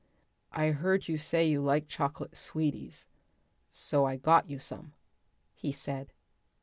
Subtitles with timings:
[0.51, 3.05] "I heard you say you liked chocolate sweeties,
[3.69, 4.93] so I got you some,"
[5.53, 6.11] he said.